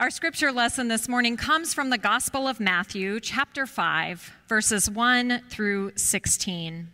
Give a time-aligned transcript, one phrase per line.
[0.00, 5.42] Our scripture lesson this morning comes from the Gospel of Matthew, chapter 5, verses 1
[5.50, 6.88] through 16.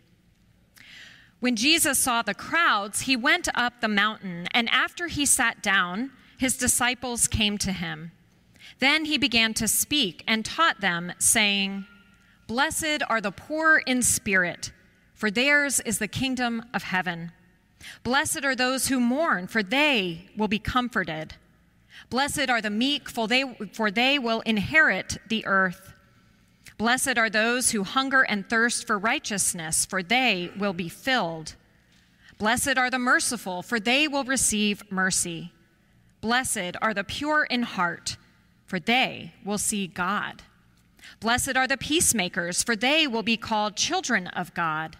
[1.39, 6.11] When Jesus saw the crowds, he went up the mountain, and after he sat down,
[6.37, 8.11] his disciples came to him.
[8.79, 11.85] Then he began to speak and taught them, saying,
[12.45, 14.73] Blessed are the poor in spirit,
[15.13, 17.31] for theirs is the kingdom of heaven.
[18.03, 21.35] Blessed are those who mourn, for they will be comforted.
[22.09, 23.43] Blessed are the meek, for they,
[23.73, 25.93] for they will inherit the earth.
[26.77, 31.55] Blessed are those who hunger and thirst for righteousness, for they will be filled.
[32.37, 35.51] Blessed are the merciful, for they will receive mercy.
[36.21, 38.17] Blessed are the pure in heart,
[38.65, 40.43] for they will see God.
[41.19, 44.97] Blessed are the peacemakers, for they will be called children of God.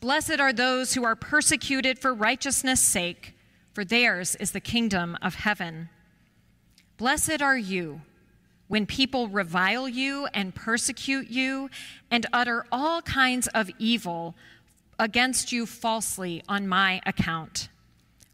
[0.00, 3.34] Blessed are those who are persecuted for righteousness' sake,
[3.72, 5.90] for theirs is the kingdom of heaven.
[6.96, 8.02] Blessed are you
[8.68, 11.68] when people revile you and persecute you
[12.08, 14.36] and utter all kinds of evil
[14.98, 17.68] against you falsely on my account.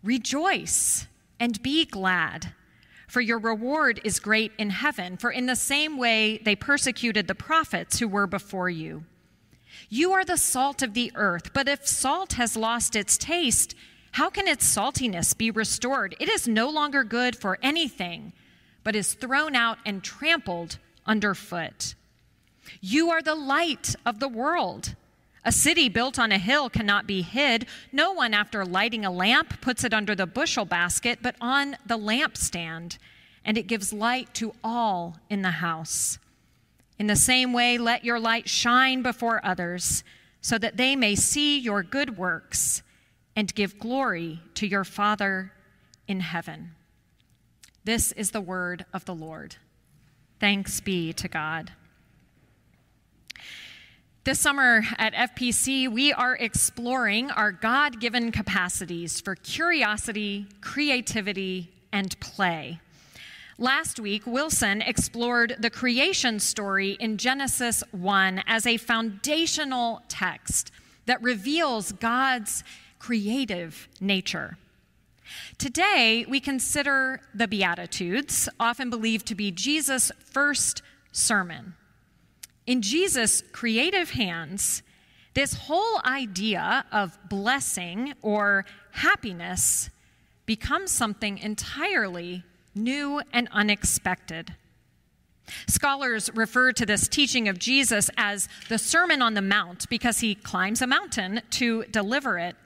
[0.02, 1.06] Rejoice
[1.38, 2.52] and be glad,
[3.08, 7.34] for your reward is great in heaven, for in the same way they persecuted the
[7.34, 9.04] prophets who were before you.
[9.88, 13.74] You are the salt of the earth, but if salt has lost its taste,
[14.12, 16.14] how can its saltiness be restored?
[16.20, 18.34] It is no longer good for anything
[18.84, 21.94] but is thrown out and trampled underfoot.
[22.80, 24.94] You are the light of the world.
[25.44, 27.66] A city built on a hill cannot be hid.
[27.92, 31.96] No one, after lighting a lamp, puts it under the bushel basket, but on the
[31.96, 32.98] lampstand,
[33.44, 36.18] and it gives light to all in the house.
[36.98, 40.04] In the same way, let your light shine before others,
[40.42, 42.82] so that they may see your good works
[43.34, 45.52] and give glory to your Father
[46.06, 46.72] in heaven.
[47.84, 49.56] This is the word of the Lord.
[50.38, 51.72] Thanks be to God.
[54.24, 62.18] This summer at FPC, we are exploring our God given capacities for curiosity, creativity, and
[62.20, 62.80] play.
[63.56, 70.70] Last week, Wilson explored the creation story in Genesis 1 as a foundational text
[71.06, 72.62] that reveals God's
[72.98, 74.58] creative nature.
[75.58, 80.82] Today, we consider the Beatitudes, often believed to be Jesus' first
[81.12, 81.74] sermon.
[82.66, 84.82] In Jesus' creative hands,
[85.34, 89.90] this whole idea of blessing or happiness
[90.46, 94.54] becomes something entirely new and unexpected.
[95.66, 100.34] Scholars refer to this teaching of Jesus as the Sermon on the Mount because he
[100.34, 102.56] climbs a mountain to deliver it.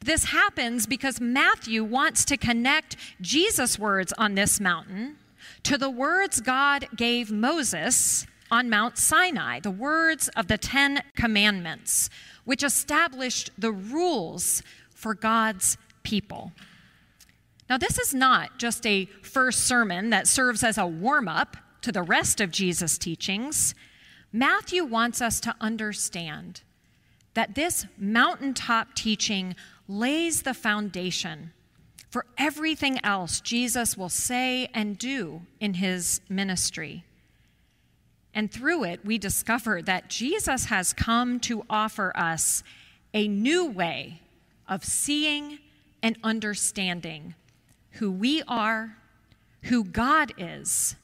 [0.00, 5.16] This happens because Matthew wants to connect Jesus' words on this mountain
[5.62, 12.10] to the words God gave Moses on Mount Sinai, the words of the Ten Commandments,
[12.44, 16.52] which established the rules for God's people.
[17.68, 21.90] Now, this is not just a first sermon that serves as a warm up to
[21.90, 23.74] the rest of Jesus' teachings.
[24.32, 26.62] Matthew wants us to understand
[27.34, 29.54] that this mountaintop teaching
[29.86, 31.52] lays the foundation
[32.14, 37.04] for everything else Jesus will say and do in his ministry.
[38.32, 42.62] And through it, we discover that Jesus has come to offer us
[43.12, 44.20] a new way
[44.68, 45.58] of seeing
[46.04, 47.34] and understanding
[47.92, 48.96] who we are,
[49.62, 50.94] who God is,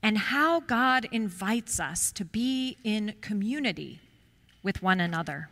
[0.00, 4.00] and how God invites us to be in community
[4.62, 5.48] with one another.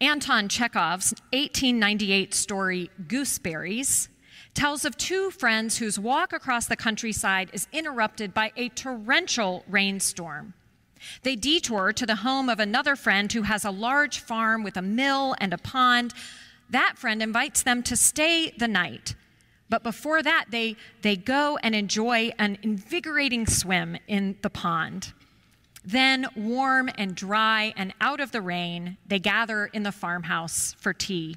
[0.00, 4.08] Anton Chekhov's 1898 story, Gooseberries,
[4.54, 10.54] tells of two friends whose walk across the countryside is interrupted by a torrential rainstorm.
[11.22, 14.82] They detour to the home of another friend who has a large farm with a
[14.82, 16.14] mill and a pond.
[16.70, 19.14] That friend invites them to stay the night.
[19.68, 25.12] But before that, they, they go and enjoy an invigorating swim in the pond.
[25.84, 30.92] Then, warm and dry and out of the rain, they gather in the farmhouse for
[30.92, 31.36] tea.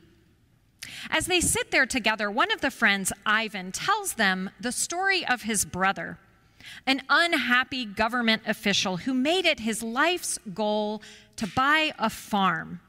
[1.10, 5.44] As they sit there together, one of the friends, Ivan, tells them the story of
[5.44, 6.18] his brother,
[6.86, 11.01] an unhappy government official who made it his life's goal
[11.38, 12.81] to buy a farm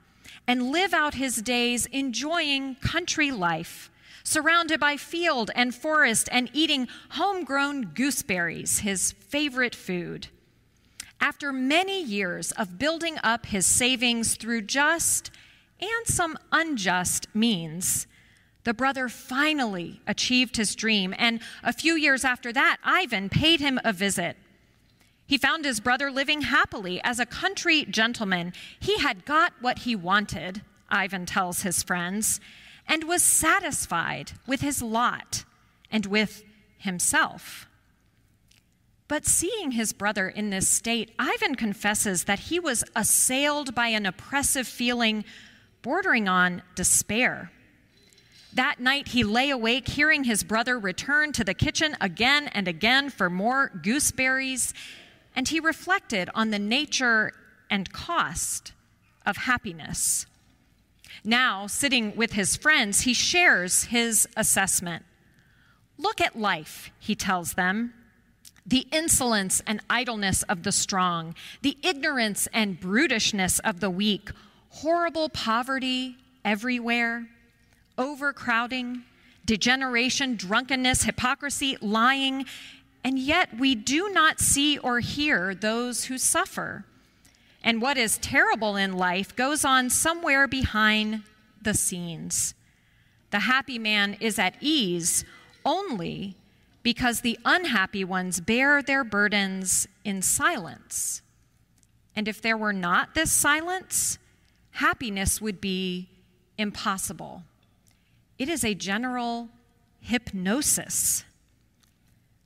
[0.46, 3.90] and live out his days enjoying country life,
[4.24, 10.28] surrounded by field and forest and eating homegrown gooseberries, his favorite food.
[11.20, 15.30] After many years of building up his savings through just
[15.80, 18.06] and some unjust means,
[18.64, 23.78] The brother finally achieved his dream, and a few years after that, Ivan paid him
[23.84, 24.36] a visit.
[25.26, 28.52] He found his brother living happily as a country gentleman.
[28.78, 32.40] He had got what he wanted, Ivan tells his friends,
[32.86, 35.44] and was satisfied with his lot
[35.90, 36.44] and with
[36.78, 37.66] himself.
[39.06, 44.06] But seeing his brother in this state, Ivan confesses that he was assailed by an
[44.06, 45.24] oppressive feeling
[45.82, 47.52] bordering on despair.
[48.54, 53.10] That night, he lay awake, hearing his brother return to the kitchen again and again
[53.10, 54.72] for more gooseberries,
[55.36, 57.32] and he reflected on the nature
[57.68, 58.72] and cost
[59.26, 60.26] of happiness.
[61.24, 65.04] Now, sitting with his friends, he shares his assessment.
[65.98, 67.92] Look at life, he tells them.
[68.66, 74.30] The insolence and idleness of the strong, the ignorance and brutishness of the weak,
[74.70, 77.26] horrible poverty everywhere,
[77.98, 79.02] overcrowding,
[79.44, 82.46] degeneration, drunkenness, hypocrisy, lying,
[83.02, 86.86] and yet we do not see or hear those who suffer.
[87.62, 91.22] And what is terrible in life goes on somewhere behind
[91.60, 92.54] the scenes.
[93.30, 95.24] The happy man is at ease
[95.64, 96.36] only
[96.84, 101.22] because the unhappy ones bear their burdens in silence.
[102.14, 104.18] And if there were not this silence,
[104.72, 106.08] happiness would be
[106.56, 107.42] impossible.
[108.38, 109.48] It is a general
[110.00, 111.24] hypnosis.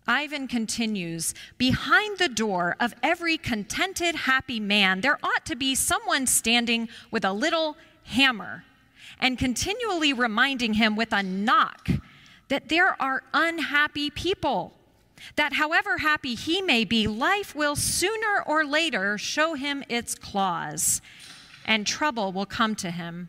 [0.07, 6.27] Ivan continues Behind the door of every contented, happy man, there ought to be someone
[6.27, 8.65] standing with a little hammer
[9.19, 11.89] and continually reminding him with a knock
[12.49, 14.73] that there are unhappy people.
[15.37, 21.03] That however happy he may be, life will sooner or later show him its claws,
[21.65, 23.29] and trouble will come to him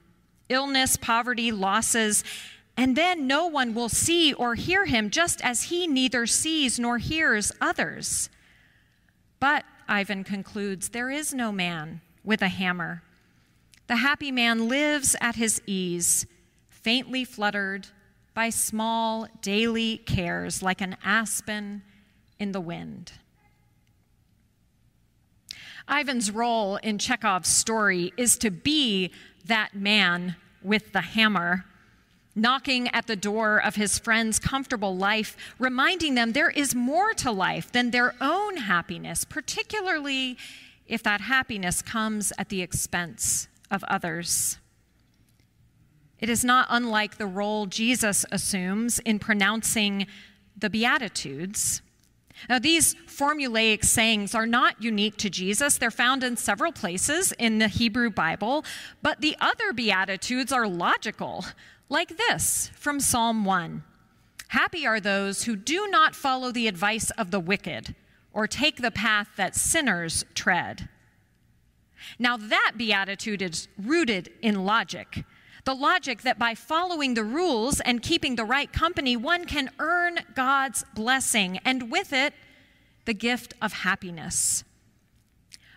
[0.50, 2.24] illness, poverty, losses,
[2.76, 6.98] and then no one will see or hear him, just as he neither sees nor
[6.98, 8.30] hears others.
[9.40, 13.04] But, Ivan concludes, there is no man with a hammer.
[13.88, 16.26] The happy man lives at his ease,
[16.70, 17.90] faintly fluttered
[18.40, 21.82] by small daily cares like an aspen
[22.40, 23.12] in the wind.
[25.90, 29.12] Ivan's role in Chekhov's story is to be
[29.44, 31.66] that man with the hammer,
[32.34, 37.34] knocking at the door of his friend's comfortable life, reminding them there is more to
[37.34, 40.38] life than their own happiness, particularly
[40.88, 44.60] if that happiness comes at the expense of others.
[46.20, 50.08] It is not unlike the role Jesus assumes in pronouncing
[50.58, 51.82] the Beatitudes.
[52.48, 55.78] Now, these formulaic sayings are not unique to Jesus.
[55.78, 58.64] They're found in several places in the Hebrew Bible,
[59.02, 61.46] but the other Beatitudes are logical,
[61.90, 63.84] like this from Psalm 1
[64.50, 67.94] Happy are those who do not follow the advice of the wicked
[68.34, 70.90] or take the path that sinners tread.
[72.18, 75.24] Now, that beatitude is rooted in logic.
[75.70, 80.18] The logic that by following the rules and keeping the right company, one can earn
[80.34, 82.34] God's blessing, and with it,
[83.06, 84.64] the gift of happiness.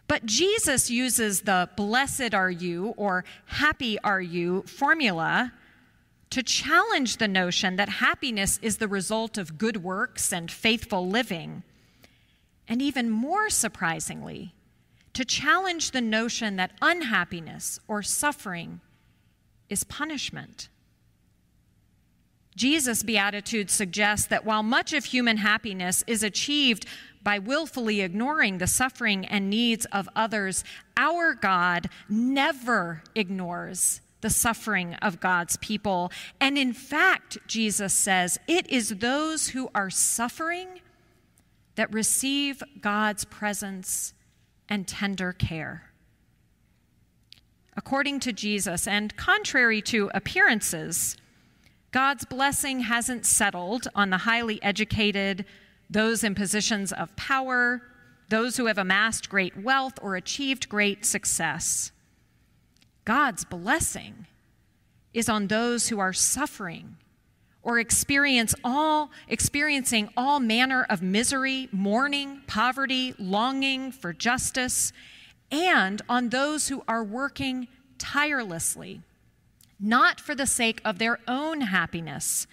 [0.09, 5.53] But Jesus uses the blessed are you or happy are you formula
[6.31, 11.65] to challenge the notion that happiness is the result of good works and faithful living.
[12.67, 14.55] And even more surprisingly,
[15.13, 18.81] to challenge the notion that unhappiness or suffering
[19.73, 20.69] is punishment.
[22.55, 26.85] Jesus' Beatitude suggests that while much of human happiness is achieved
[27.23, 30.63] by willfully ignoring the suffering and needs of others,
[30.97, 36.13] our God never ignores the suffering of God's people.
[36.41, 40.81] And in fact, Jesus says, it is those who are suffering
[41.77, 44.13] that receive God's presence
[44.69, 45.92] and tender care.
[47.77, 51.17] According to Jesus, and contrary to appearances,
[51.91, 55.45] God's blessing hasn't settled on the highly educated,
[55.89, 57.83] those in positions of power,
[58.29, 61.93] those who have amassed great wealth or achieved great success.
[63.05, 64.27] God's blessing
[65.13, 66.97] is on those who are suffering
[67.63, 74.93] or experience all experiencing all manner of misery, mourning, poverty, longing for justice,
[75.53, 77.69] and on those who are working
[77.99, 79.03] tirelessly,
[79.79, 82.47] not for the sake of their own happiness,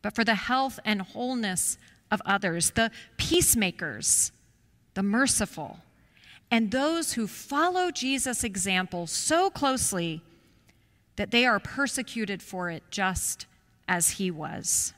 [0.00, 1.76] but for the health and wholeness
[2.10, 4.32] of others, the peacemakers,
[4.94, 5.80] the merciful,
[6.50, 10.22] and those who follow Jesus' example so closely
[11.16, 13.46] that they are persecuted for it just
[13.86, 14.94] as he was.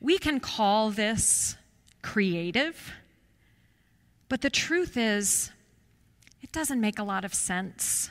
[0.00, 1.56] We can call this
[2.02, 2.92] creative,
[4.28, 5.50] but the truth is,
[6.42, 8.10] it doesn't make a lot of sense.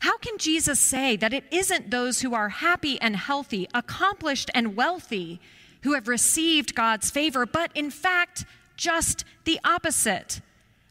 [0.00, 4.74] How can Jesus say that it isn't those who are happy and healthy, accomplished and
[4.74, 5.40] wealthy,
[5.82, 8.44] who have received God's favor, but in fact,
[8.76, 10.40] just the opposite?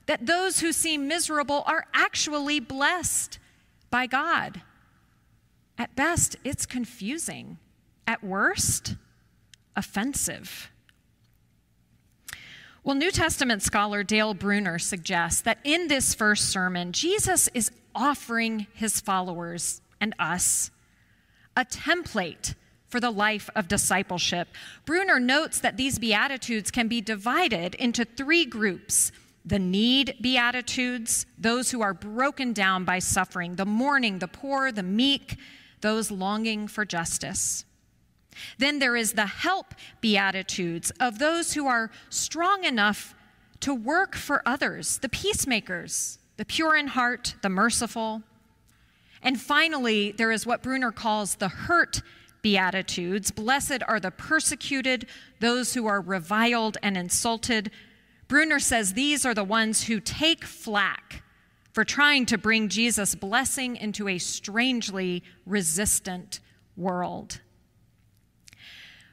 [0.05, 3.39] That those who seem miserable are actually blessed
[3.89, 4.61] by God.
[5.77, 7.57] At best, it's confusing.
[8.07, 8.95] At worst,
[9.75, 10.71] offensive.
[12.83, 18.65] Well, New Testament scholar Dale Bruner suggests that in this first sermon, Jesus is offering
[18.73, 20.71] his followers and us
[21.55, 22.55] a template
[22.87, 24.47] for the life of discipleship.
[24.83, 29.11] Bruner notes that these Beatitudes can be divided into three groups
[29.45, 34.83] the need Beatitudes, those who are broken down by suffering, the mourning, the poor, the
[34.83, 35.35] meek,
[35.81, 37.65] those longing for justice.
[38.57, 43.15] Then there is the help beatitudes of those who are strong enough
[43.61, 48.23] to work for others, the peacemakers, the pure in heart, the merciful.
[49.21, 52.01] And finally, there is what Bruner calls the hurt
[52.41, 53.31] beatitudes.
[53.31, 55.05] Blessed are the persecuted,
[55.39, 57.69] those who are reviled and insulted.
[58.27, 61.23] Bruner says these are the ones who take flack
[61.73, 66.39] for trying to bring Jesus' blessing into a strangely resistant
[66.75, 67.39] world.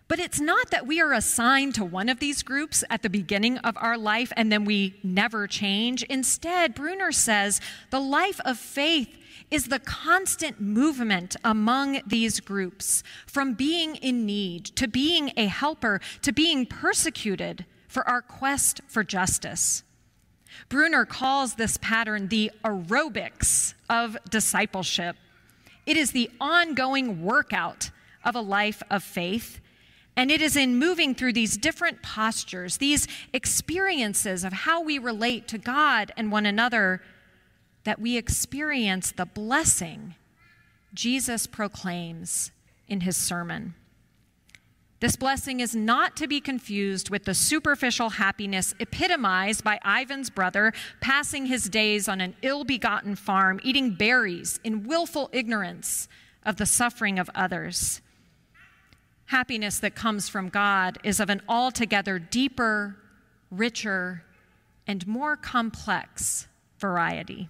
[0.09, 3.59] But it's not that we are assigned to one of these groups at the beginning
[3.59, 6.03] of our life and then we never change.
[6.05, 7.61] Instead, Bruner says
[7.91, 9.15] the life of faith
[9.51, 16.01] is the constant movement among these groups from being in need to being a helper
[16.23, 19.83] to being persecuted for our quest for justice.
[20.71, 25.17] Bruner calls this pattern the aerobics of discipleship.
[25.85, 27.91] It is the ongoing workout
[28.25, 29.61] of a life of faith
[30.19, 35.47] and it is in moving through these different postures, these experiences of how we relate
[35.47, 37.01] to God and one another,
[37.85, 40.17] that we experience the blessing
[40.93, 42.51] Jesus proclaims
[42.89, 43.77] in his sermon.
[44.99, 50.73] This blessing is not to be confused with the superficial happiness epitomized by Ivan's brother
[51.01, 56.09] passing his days on an ill begotten farm, eating berries in willful ignorance
[56.45, 58.01] of the suffering of others
[59.29, 62.97] happiness that comes from God is of an altogether deeper,
[63.51, 64.25] richer,
[64.87, 67.49] and more complex variety.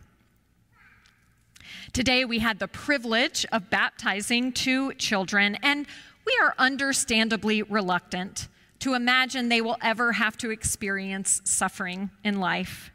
[1.92, 5.86] Today, we had the privilege of baptizing two children, and
[6.26, 8.48] we are understandably reluctant
[8.80, 12.90] to imagine they will ever have to experience suffering in life.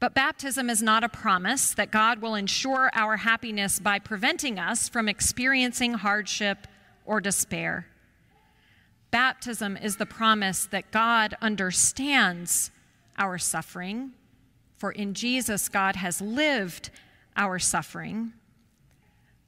[0.00, 4.88] But baptism is not a promise that God will ensure our happiness by preventing us
[4.88, 6.66] from experiencing hardship
[7.06, 7.86] or despair.
[9.10, 12.70] Baptism is the promise that God understands
[13.16, 14.12] our suffering,
[14.76, 16.90] for in Jesus, God has lived
[17.36, 18.32] our suffering.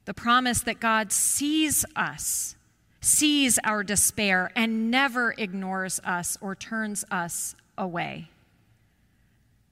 [0.05, 2.55] The promise that God sees us,
[2.99, 8.29] sees our despair, and never ignores us or turns us away.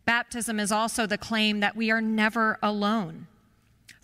[0.06, 3.28] Baptism is also the claim that we are never alone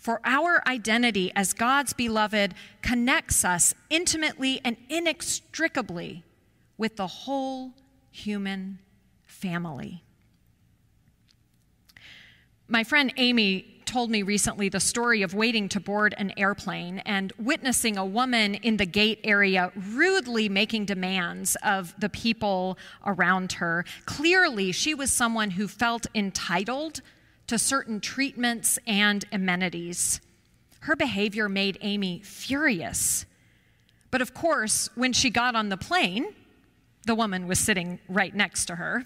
[0.04, 6.22] for our identity as God's beloved connects us intimately and inextricably
[6.76, 7.72] with the whole
[8.10, 8.80] human
[9.24, 10.04] family.
[12.68, 17.32] My friend Amy told me recently the story of waiting to board an airplane and
[17.38, 23.86] witnessing a woman in the gate area rudely making demands of the people around her.
[24.04, 27.00] Clearly, she was someone who felt entitled
[27.46, 30.20] to certain treatments and amenities.
[30.80, 33.26] Her behavior made Amy furious.
[34.10, 36.26] But of course, when she got on the plane,
[37.06, 39.04] the woman was sitting right next to her.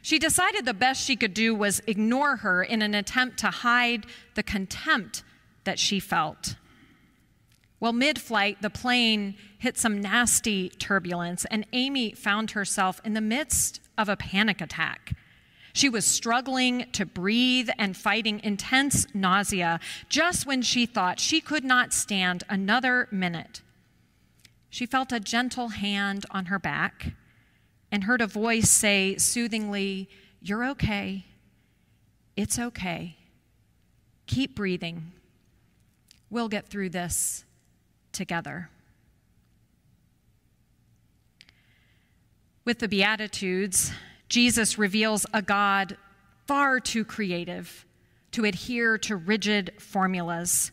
[0.00, 4.06] She decided the best she could do was ignore her in an attempt to hide
[4.34, 5.22] the contempt
[5.64, 6.54] that she felt.
[7.80, 13.20] Well, mid flight, the plane hit some nasty turbulence, and Amy found herself in the
[13.20, 15.14] midst of a panic attack.
[15.78, 21.62] She was struggling to breathe and fighting intense nausea just when she thought she could
[21.62, 23.62] not stand another minute.
[24.70, 27.12] She felt a gentle hand on her back
[27.92, 30.08] and heard a voice say soothingly,
[30.42, 31.26] You're okay.
[32.36, 33.14] It's okay.
[34.26, 35.12] Keep breathing.
[36.28, 37.44] We'll get through this
[38.10, 38.68] together.
[42.64, 43.92] With the Beatitudes,
[44.28, 45.96] Jesus reveals a God
[46.46, 47.86] far too creative
[48.32, 50.70] to adhere to rigid formulas.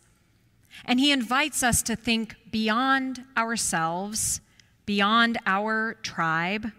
[0.84, 4.40] And he invites us to think beyond ourselves,
[4.84, 6.70] beyond our tribe,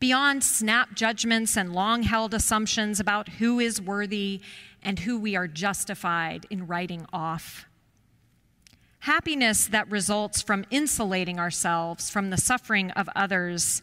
[0.00, 4.40] beyond snap judgments and long held assumptions about who is worthy
[4.82, 7.66] and who we are justified in writing off.
[9.00, 13.82] Happiness that results from insulating ourselves from the suffering of others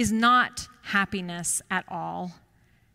[0.00, 2.32] is not happiness at all,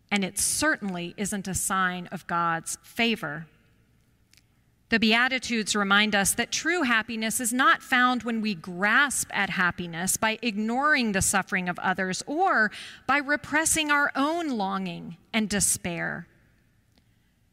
[0.09, 3.45] and it certainly isn't a sign of God's favor.
[4.89, 10.17] The Beatitudes remind us that true happiness is not found when we grasp at happiness
[10.17, 12.71] by ignoring the suffering of others or
[13.05, 16.25] by repressing our own longing and despair.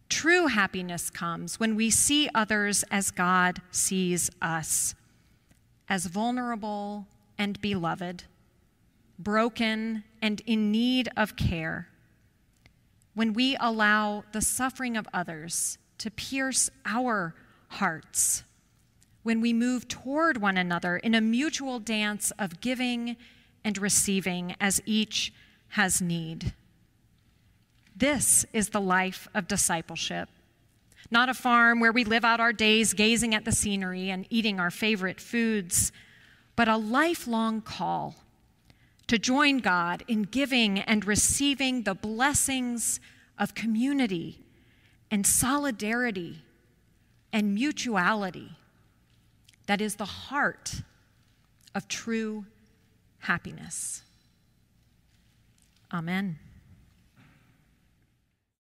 [0.09, 4.95] True happiness comes when we see others as God sees us,
[5.91, 7.07] as vulnerable
[7.37, 8.25] and beloved,
[9.23, 11.89] broken and in need of care.
[13.15, 17.35] When we allow the suffering of others to pierce our
[17.69, 18.45] hearts,
[19.23, 23.17] when we move toward one another in a mutual dance of giving
[23.65, 25.33] and receiving as each
[25.71, 26.53] has need.
[27.95, 30.29] This is the life of discipleship.
[31.11, 34.59] Not a farm where we live out our days gazing at the scenery and eating
[34.59, 35.93] our favorite foods,
[36.57, 38.17] but a lifelong call
[39.13, 42.99] to join God in giving and receiving the blessings
[43.39, 44.41] of community
[45.11, 46.41] and solidarity
[47.31, 48.53] and mutuality
[49.67, 50.81] that is the heart
[51.75, 52.47] of true
[53.19, 54.03] happiness.
[55.93, 56.39] Amen.